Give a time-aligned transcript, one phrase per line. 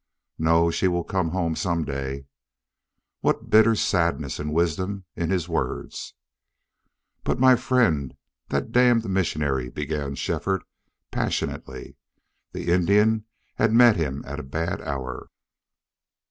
[0.39, 0.71] "No.
[0.71, 2.25] She will come home some day."
[3.19, 6.15] What bitter sadness and wisdom in his words!
[7.23, 8.15] "But, my friend,
[8.47, 10.63] that damned missionary" began Shefford,
[11.11, 11.97] passionately.
[12.51, 13.25] The Indian
[13.57, 15.29] had met him at a bad hour.